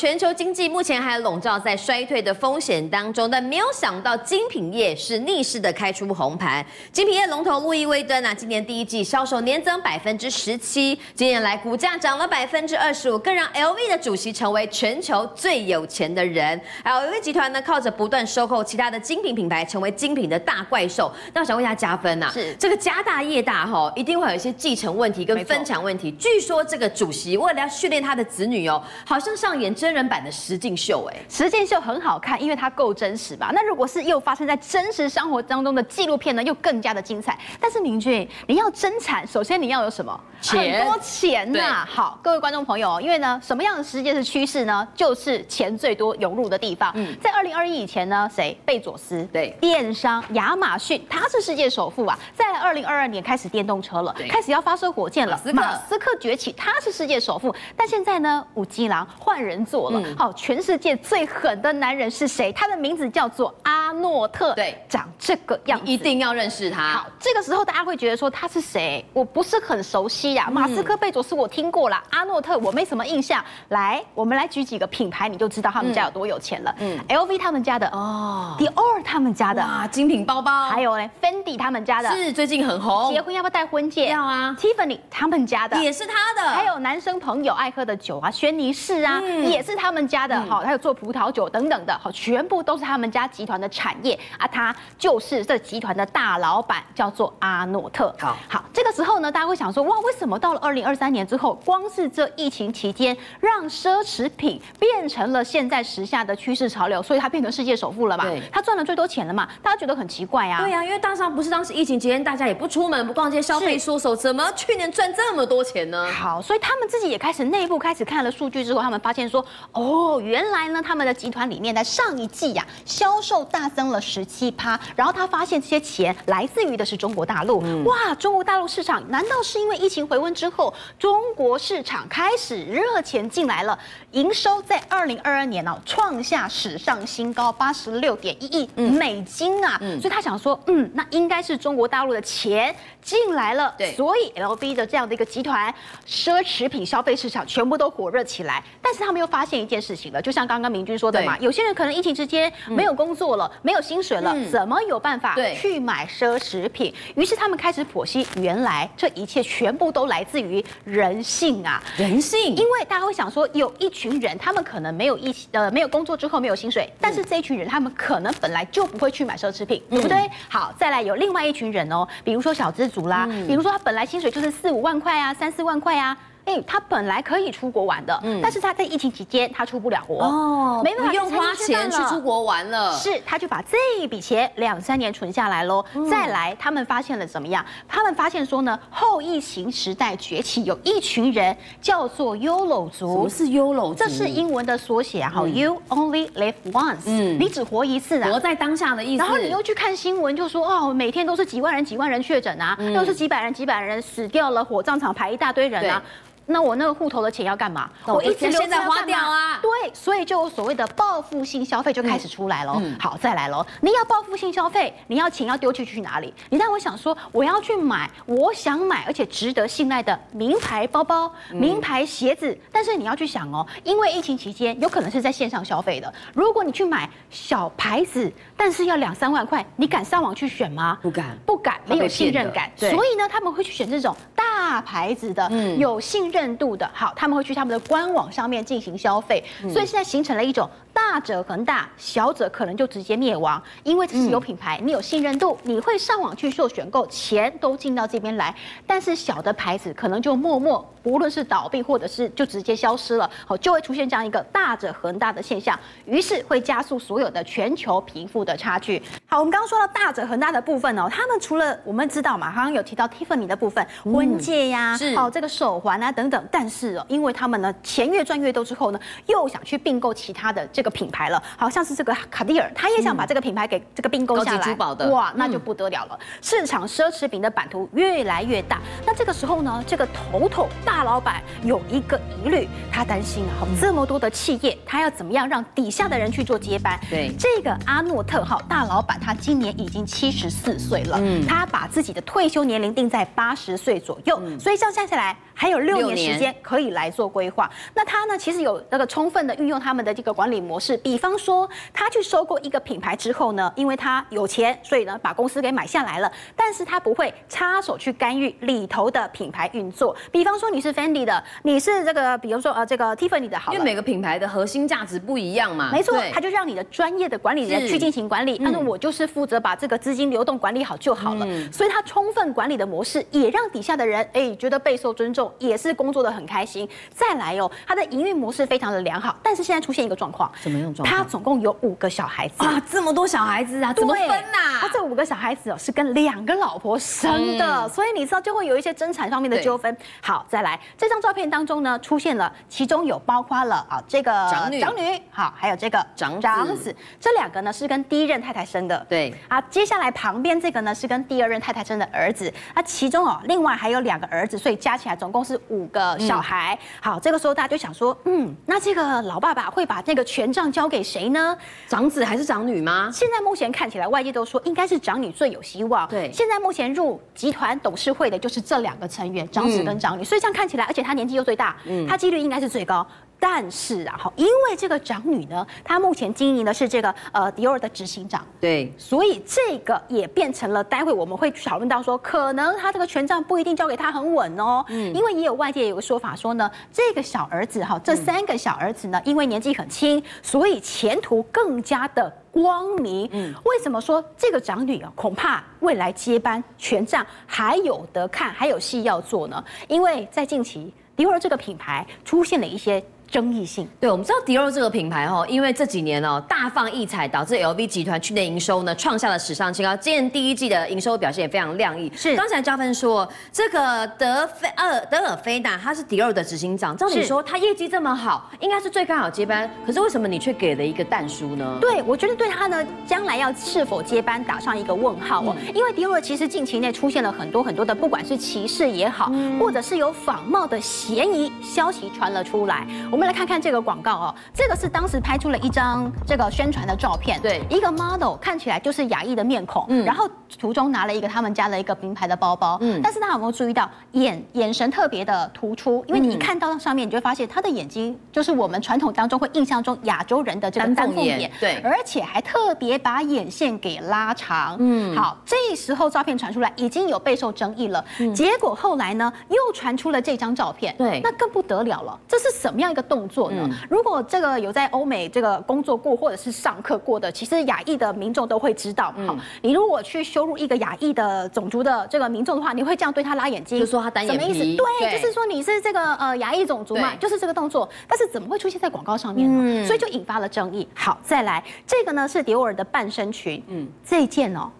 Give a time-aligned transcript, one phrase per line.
[0.00, 6.64] 全球经济目前还笼罩在衰退的风险当中，但没有想到精品业是逆势的开出红盘。
[6.90, 16.58] 精品业龙头路易威登啊，今年第一季销售年增百分之十七，今年来股价涨了百分之二十五，更让 LV 的主席成为全球最有钱的人。
[16.82, 21.12] LV 集团呢，靠着不断收购其他的精品品牌，成为精品的大怪兽。
[21.34, 26.10] 那我想问一下加分呐，是这个家大业大哈，一定会有一些继承问题跟分享问题。
[26.12, 29.89] 据说这个主席为了要训练他的子女哦，好像上演真。
[29.90, 33.50] 真人版的实境秀，哎，实境秀很好看，因为它够真实吧？
[33.52, 37.36] 那如果是又发生在真实生活当中的纪录片呢，又更加的精彩。
[37.58, 40.20] 但是明俊，你要真产，首先你要有什么？
[40.40, 41.88] 钱，很多钱呐、啊。
[41.90, 44.86] 好，各位观众朋友，因为呢，什么样的世界是趋势呢？
[44.94, 46.92] 就是钱最多涌入的地方。
[46.94, 48.56] 嗯，在二零二一以前呢，谁？
[48.64, 52.16] 贝佐斯，对，电商亚马逊，他是世界首富啊。
[52.36, 57.52] 在二零二二年开始电动车了，开始要发射火箭了，马斯克崛起，他是世界首富。
[57.76, 59.79] 但现在呢，五 G 狼换人做。
[60.16, 62.52] 好，全世界最狠的男人是谁？
[62.52, 66.94] 他的名字叫做阿诺特，对，长这个样子，一定要认识他。
[66.94, 69.04] 好，这个时候大家会觉得说他是谁？
[69.12, 70.48] 我不是很熟悉呀。
[70.50, 73.42] 马斯克、贝佐斯我听过了，阿诺特我没什么印象。
[73.68, 76.74] 来，我们来举几个品牌，你就知道他们家有多有钱了。
[76.80, 83.10] 嗯，LV 他们家的哦，Dior 他们家的啊，精品包包，还有呢，Fendi 他们家的，是最近很红。
[83.12, 84.08] 结婚要不要戴婚戒？
[84.08, 84.54] 要啊。
[84.60, 89.69] Tiffany 他们家的也是他的，还有男生朋友爱喝的酒啊，轩尼诗啊，也是。
[89.70, 94.46] 是他们家的，哈，还有做葡萄酒等等的，好，全部都是他们家集团的产业啊。
[94.46, 98.14] 他就是这集团的大老板，叫做阿诺特。
[98.18, 108.24] 好，好，这个时候呢，大家会想说，哇，为什么到了二零二三年之后，光是这疫情期间，让奢侈品变成了现在时下的趋势潮流，所以他变成世界首富了嘛？
[108.24, 109.48] 对，他赚了最多钱了嘛？
[109.62, 110.60] 大家觉得很奇怪啊。
[110.60, 116.10] 对呀、啊，因为当时不是当时疫情期间，大家也不出门不逛街，消费缩手，怎么去年赚这么多钱呢？
[116.12, 119.44] 好，所以他们自己也开始内部开始看了数据之后，他们发现说。
[119.72, 124.78] 哦，原来呢，他们的集团里面在上一季呀、啊，销售大增了十七趴。
[124.96, 127.62] 然后他发现这些钱来自于的是中国大陆。
[127.64, 133.78] 嗯、哇，中国大陆市场难道是因为疫情回温之后，中国市场开始热钱进来了？
[134.12, 139.78] 营收在二零二二年呢、啊，创下史上新高，八十六点一亿美金啊。
[139.80, 143.72] 嗯、所以他想说，嗯，那应该是中国大陆的钱进来了。
[143.78, 145.72] 对，所以 LV 的这样的一个集团，
[146.06, 148.62] 奢侈品消费市场全部都火热起来。
[148.82, 156.94] 但是他们又发现一件事情了，就像刚刚明君说的嘛，有些人可能疫情之间没有工作了，嗯、没有薪水了，嗯、怎么有办法去买奢侈品？
[157.14, 162.54] 于是他们开始剖析，原来这一切全部都来自于人性啊，人性。
[162.56, 170.16] 因为大家会想说，有一群人，他们可能没有一呃没有工作之后没有薪水，但是这一群人，他们可能本来就不会去买奢侈品，对不对？
[170.18, 176.16] 嗯、好，再来有另外一群人哦，比如说小资族啦，嗯、比如说他本来薪水就是四五万块啊，三四万块啊。
[176.44, 185.84] 哎，他本来可以出国玩的，嗯，但是他在疫情期间他出不了国哦，没办法用花钱去出国玩了，是，他就把这一笔钱两三年存下来喽。
[185.94, 187.64] 嗯、再来，他们发现了怎么样？
[187.86, 193.06] 他们发现说呢，后疫情时代崛起，有一群人叫做 YOLO 族。
[193.06, 193.94] 什么是 YOLO 族？
[193.94, 199.22] 这是英文的缩写啊，好、嗯、，You Only Live Once，嗯，你只活一次啊，活在当下的意思。
[199.22, 206.02] 然后你又去看新闻，就说哦，每天都是几万人、几万人确诊啊，嗯、又是几百人、几百人死掉了，火葬场排一大堆人啊。
[206.50, 207.88] 那我那个户头的钱要干嘛？
[208.06, 209.60] 我一直现在花掉啊！
[209.62, 212.74] 对，所以就有所谓的报复性消费就开始出来了。
[212.80, 213.64] 嗯，好，再来喽！
[213.80, 216.34] 你要报复性消费，你要钱要丢去去哪里？
[216.48, 222.58] 你让我想说，我要去买我想买而且值得信赖的名牌包包、名牌鞋子。
[222.72, 226.12] 但是你要去想哦，因为疫情期间有可能是在线上消费的。
[226.34, 230.98] 如果你去买小牌子，但是要两三万块，你敢上网去选吗？
[231.00, 232.68] 不敢，不敢，没有信任感。
[232.76, 236.39] 所以呢，他们会去选这种大牌子的，有信任。
[236.58, 243.62] 度的好，他们会去他们的官网上面进行消费，所以现在形成了一种大者恒大，小者可能就直接灭亡。
[243.82, 248.54] 因为这是有品牌，你有信任度，你会上网去做选购，钱都进到这边来。
[248.86, 259.02] 但是小的牌子可能就默默，无论是倒闭或者是就直接消失了，好，就会出现这样一个大者恒大的现象，于是会加速所有的全球贫富的差距。
[259.26, 266.48] 好，我们刚刚说到大者恒大的部分哦，他们除了我们知道嘛，好像有提到 Tiffany 的部分，婚戒呀，是好这个手环啊等等。
[266.50, 274.58] 但是哦，因为他们呢钱越赚越多之后呢，又想去并购其他的这个品牌了，好像是这个卡地尔，他也想把这个品牌给这个并购下来。
[274.58, 276.18] 珠宝的哇，那就不得了了。
[276.20, 286.98] 嗯、市场奢侈品的版图越来越大，那这个时候呢，这个头头大老板有一个疑虑，他担心啊，这么多的企业，他要怎么样让底下的人去做接班？
[287.08, 295.36] 对，这个阿诺特哈大老板，他今年已经七十四岁了，嗯，他把自己的退休年龄定在八十岁左右，嗯、所以这样算下来。
[295.52, 297.70] 还有六年时间可以来做规划。
[297.92, 310.16] 那他呢，其实有那个充分的运用他们的这个管理模式，比方说他去收购一个品牌之后呢，因为他有钱，所以呢把公司给买下来了，但是他不会插手去干预里头的品牌运作。
[310.32, 315.90] 比方说你是 Fendi 的，你是这个，比如说呃这个 Tiffany 的，好，因为每个品牌的核心价值不一样嘛。
[315.92, 321.44] 没错，他就让你的专业的管理人去进行管理，但是我就是负责把这个资金流动管理好就好了。
[321.48, 326.88] 嗯、所以他充分管理的模式，也让底下的人哎觉得备受尊重，也是工作的很开心。
[327.12, 331.18] 再来哦，他的营运模式非常的良好，但是现在出现一个状况，什么样状况？
[331.18, 334.78] 他总共有五个小孩子啊，这么多小孩子啊，怎么分呐、啊？
[334.80, 339.94] 他这五个小孩子哦是跟两个老婆生的，嗯、所以你知道就会有一些争产上面的纠纷。
[340.22, 349.06] 好，再来这张照片当中呢，出现了，其中有包括了啊这个长女，长女好，还有这个长长子，这两个呢是跟第一任太太生的。
[349.08, 356.78] 对啊，接下来旁边这个呢是跟第二任太太生的儿子，那其中哦另外还有两个儿子，所以加起来总共是五个小孩。
[356.80, 361.56] 嗯、好，这个时候大家就想说，嗯，那这个老爸爸会把那个权杖交给谁呢？
[361.88, 363.10] 长子还是长女吗？
[363.12, 366.08] 现在目前看起来，外界都说应该是长女最有希望。
[366.08, 373.06] 对，现在目前入集团董事会的就是这两个成员，长子跟长女，嗯、所以这样看起来，而且他年纪又最大，嗯，他几率应该是最高。
[373.40, 393.26] 但是啊，哈，因为这个长女呢，她目前经营的是这个呃迪奥的执行长，对，所以这个也变成了待会我们会讨论到说，可能他这个权杖不一定交给她很稳哦，嗯，因为也有外界有个说法说呢，这个小儿子哈，这三个小儿子呢，因为年纪很轻，所以前途更加的光明。
[393.32, 399.64] 嗯，为什么说这个长女啊，恐怕未来接班权杖还有得看，还有戏要做呢？
[399.88, 403.02] 因为在近期迪奥这个品牌出现了一些。
[403.30, 412.10] 争议性，对，我们知道迪奥这个品牌哈，因为这几年哦大放异彩，导致 LV 集团去年营收呢创下了史上新高，今年第一季的营收表现也非常亮丽。
[412.16, 421.78] 是，刚才嘉芬说这个德菲呃德尔菲娜他是迪奥的执行长，照理说他业绩这么好，应该是最刚好接班，可是为什么你却给了一个但书呢？
[421.80, 440.26] 对，我觉得对他呢将来要是否接班打上一个问号哦，嗯、因为迪奥其实近期内出现了很多很多的，不管是歧视也好，嗯、或者是有仿冒的嫌疑消息传了出来，我们来看看这个广告哦，这个是当时拍出了一张这个宣传的照片，对，一个 model 看起来就是亚裔的面孔，嗯，然后
[440.58, 446.02] 途中拿了一个他们家的一个名牌的包包，嗯，但是大家有没有注意到眼眼神特别的突出？
[446.08, 463.50] 因为你一看到上面，你就会发现他的眼睛就是我们传统当中会印象中亚洲人的这个单凤眼，对，而且还特别把眼线给拉长，嗯，好，这时候照片传出来已经有备受争议了，嗯，结果后来呢又传出了这张照片，对，那更不得了了，这是什么样一个动作？
[463.50, 469.06] 呢、如果这个有在欧美这个工作过或者是上课过的，其实亚裔的民众都会知道。
[469.26, 474.76] 好、嗯，你如果去羞辱一个亚裔的种族的这个民众的话，你会这样对他拉眼睛，就说他单眼皮，什么意思？
[474.76, 477.88] 对，对就是说你是这个呃亚裔种族嘛，就是这个动作。
[478.06, 479.82] 但是怎么会出现在广告上面呢？
[479.82, 480.86] 嗯、所以就引发了争议。
[480.94, 484.70] 好，再来这个呢是迪奥的半身裙，嗯，这一件哦。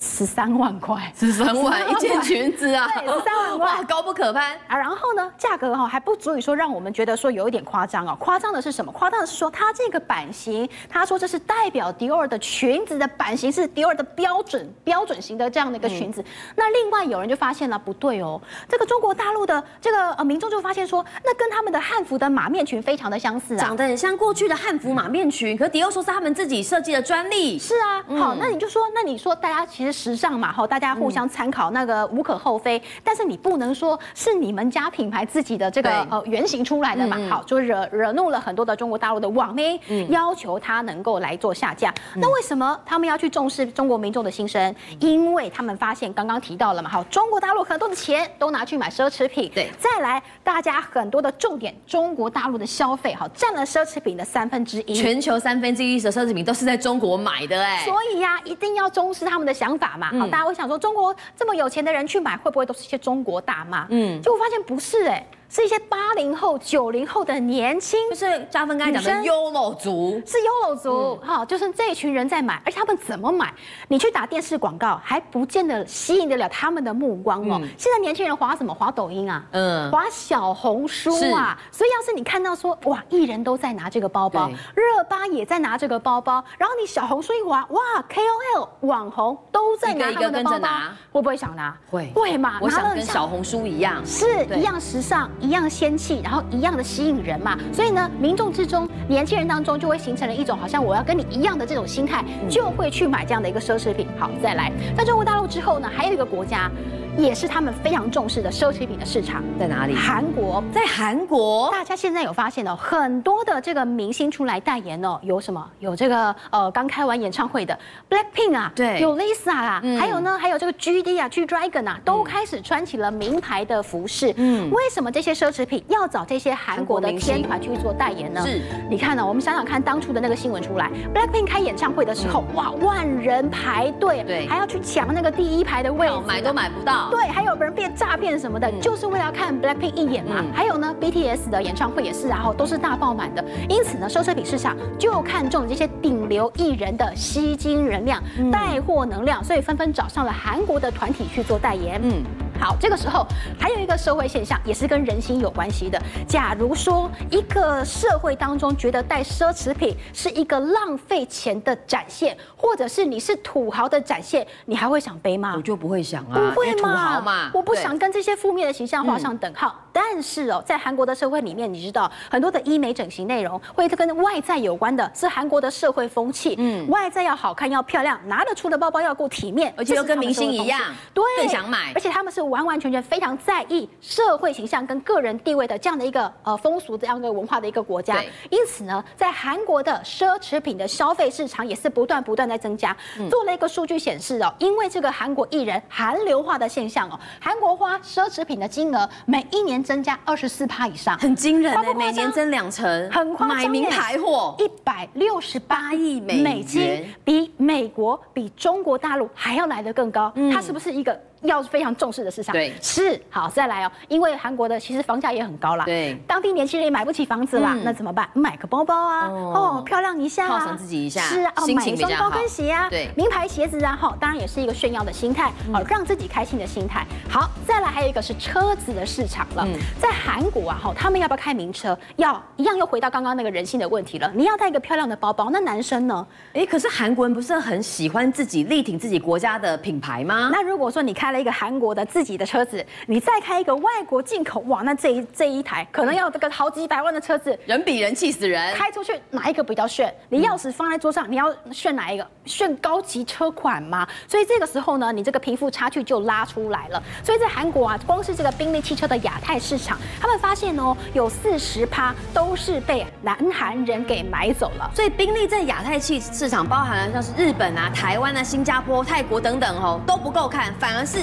[0.00, 4.78] 十三万块，十三万一件裙子啊，对，十三万块，哇，高不可攀啊！
[4.78, 8.16] 然后呢，价格哈还不足以说让我们觉得说有一点夸张啊。
[8.20, 8.92] 夸张的是什么？
[8.92, 16.22] 夸张的是说它这个版型，他说这是代表迪奥的裙子的版型，是迪奥的标准标准型的这样的一个裙子。
[16.22, 16.24] 嗯、
[16.54, 27.58] 那另外有人就发现了不对哦，这个中国大陆的这个呃民众就发现说，那跟他们的汉服的马面裙非常的相似啊，长得很像过去的汉服马面裙，可是迪奥说是他们自己设计的专利。
[27.58, 29.87] 是啊，好，那你就说，那你说大家其实。
[29.92, 32.78] 时尚嘛，哈，大家互相参考，那个无可厚非。
[32.78, 41.94] 嗯、但是你不能说是你们家品牌自己的这个呃原型出来的嘛，嗯、好，就惹惹怒了很多的中国大陆的网民，嗯、要求他能够来做下架。
[42.14, 44.62] 嗯、那为什么他们要去重视中国民众的心声？
[44.90, 59.77] 嗯、因为他们发现刚刚提到了嘛，好，中国大陆很多的钱都拿去买奢侈品，对，再来大家很多的重点，中国大陆的消费好占了奢侈品的三分之一，全球三分之一的奢侈品都是在中国买的哎，所以呀、啊，一定要重视他们的想。
[59.78, 63.86] 法嘛，好，大家会想说，中国这么有钱的人去买，会不会都是一些中国大妈？
[63.90, 65.26] 嗯，结果发现不是哎、欸。
[65.50, 73.52] 是一些八零后、九零后的年轻，就是嘉芬刚才讲的 YOLO 族，是 YOLO 族，哈、嗯，就是这一群人在买，而且他们怎么买？
[73.88, 77.58] 你去打电视广告，还不见得吸引得了他们的目光哦。
[77.62, 78.74] 嗯、现在年轻人滑什么？
[78.74, 81.58] 滑抖音啊，嗯，滑小红书啊。
[81.72, 90.68] 所以要是你看到说，哇，艺人都在拿这个包包，热巴也在拿这个包包，然后你小红书一滑，哇，KOL 网红都在拿他们的包包，
[91.10, 91.74] 会不会想拿？
[91.90, 92.58] 会，会嘛？
[92.60, 95.30] 我想跟小红书一样，是一样时尚。
[95.40, 104.06] 一样仙气，然后一样的吸引人嘛，所以呢，民众之中，年轻人当中就会形成了一种好像我要跟你一样的这种心态，就会去买这样的一个奢侈品。
[104.18, 106.70] 好，再来，在中国大陆之后呢，还有一个国家。
[107.18, 109.42] 也是他们非常重视的奢侈品的市场。
[109.58, 109.94] 在哪里？
[109.94, 111.68] 韩国，在韩国。
[111.72, 115.68] 大家现在有发现哦，很多的这个明星出来代言哦，有什么？
[115.80, 117.76] 有这个呃刚开完演唱会的
[118.08, 124.32] Blackpink 啊，对，有 Lisa 啊，嗯、还有呢，还有这个 GD 啊，G Dragon 啊，都开始穿起了名牌的服饰。
[124.36, 128.40] 嗯，为什么这些奢侈品要找这些韩国的天团去做代言呢？
[128.46, 137.07] 是，你看呢、哦，我们想想看，当初的那个新闻出来，Blackpink 开演唱会的时候，嗯、哇，万人排队，对，还要去抢那个第一排的位置，买都买不到。
[137.10, 140.36] 对，还有人被诈骗什么的，嗯、就是为了看 Blackpink 一眼嘛。
[140.38, 143.44] 嗯、还有呢，BTS 的演唱会也是，然后都是大爆满的。
[143.68, 148.22] 因此呢，奢侈品市场就看中这些顶流艺人的吸金能量、
[148.52, 152.00] 带货能量，所以纷纷找上了韩国的团体去做代言。
[152.02, 152.22] 嗯。
[152.60, 153.26] 好，这个时候
[153.58, 156.00] 还有一个社会现象，也是跟人心有关系的。
[156.26, 165.54] 假如说一个社会当中觉得带奢侈品是一个浪费钱的展现，或者是你是土豪的展现，你还会想背吗？
[165.56, 169.68] 我就不会想啊，不会嘛，我不想跟这些负面的形象画上等号。
[169.68, 176.54] 嗯、但是哦，在韩国的社会里面，你知道很多的医美整形内容会跟外在有关的，是韩国的社会风气。
[176.58, 180.80] 嗯，外在要好看要漂亮，拿得出的包包要够体面，而且又跟明星一样，
[181.12, 181.92] 对，更想买。
[181.94, 182.42] 而且他们是。
[182.48, 192.96] 完完全全非常在意社会形象跟个人地位的这样的一个呃风俗这样的文化的一个国家，因此呢，在韩国的奢侈品的消费市场也是不断不断在增加。
[193.28, 204.54] 做了一个数据显示哦，因为这个韩国艺人韩流化的现象哦，韩国花奢侈品的金额每一年增加二十四趴以上，很惊人哎，每年增两成，很夸张，买名牌货。
[204.58, 211.18] 一百六十八亿美金，比美国比中国大陆还要来得更高，它是不是一个？
[211.42, 218.28] 要非常重视的市场，对，是好再来哦，因为韩国的其实房价也很高啦，对，当地年轻人也买不起房子啦，那怎么办？
[218.34, 227.06] 买个包包啊，哦，漂亮一下，犒赏自己一下，是啊，买一双高跟鞋啊，对，名牌鞋子啊，哈，当然也是一个炫耀的心态，哦，让自己开心的心态。
[227.30, 229.66] 好，再来还有一个是车子的市场了，
[230.00, 231.96] 在韩国啊，哈，他们要不要开名车？
[232.16, 234.30] 要，一样又回到刚刚那个人性的问题了。
[234.34, 236.26] 你要带一个漂亮的包包，那男生呢？
[236.54, 240.50] 哎，可是韩国人不是很喜欢自己力挺自己国家的品牌吗？
[240.52, 242.08] 那如果说你开了一个韩国的。
[242.08, 248.74] 自己的车子，你再开一个外国进口，哇，那这一这一台可能要这个好几百万的车子，人比人气死人。
[248.74, 250.12] 开出去哪一个比较炫？
[250.30, 252.26] 你钥匙放在桌上，你要炫哪一个？
[252.46, 254.08] 炫高级车款吗？
[254.26, 257.02] 所以这个时候呢，你这个贫富差距就拉出来了。
[257.22, 264.90] 所以在韩国啊，光是这个宾利汽车的亚太市场，他们发现哦，有四十趴都是被南韩人给买走了。
[264.94, 271.17] 所以宾利在亚太汽市场，包含了像是日本啊、台湾啊、新加坡、泰国等等哦，都不够看，反而是。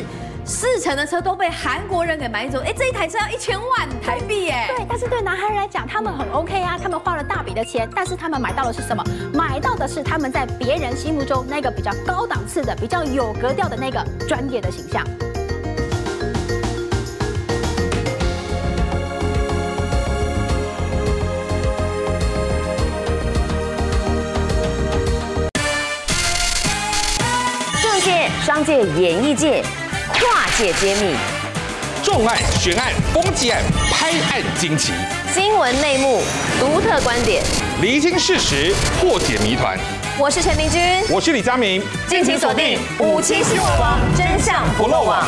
[0.45, 9.03] 四成的车都被韩国人给买走，哎，这一台车要一千万台币，耶，对，但是对南韩人来讲，他们很 OK 啊，他们花了大笔的钱，但是他们买到的是什么？
[9.33, 15.03] 买到的是他们在别人心目中那个比较高档次的、比较有格调的那个专业的形象。
[27.81, 29.63] 政界、商界、演艺界。
[30.55, 31.17] 跨界揭秘，
[32.01, 34.93] 重案、悬案、攻击案、拍案惊奇，
[35.33, 36.21] 新闻内幕、
[36.57, 37.43] 独特观点，
[37.81, 39.77] 厘清事实，破解谜团。
[40.17, 45.27] 我是陈明君，我是李佳明，敬请锁定《五七新闻网》，真相不漏网。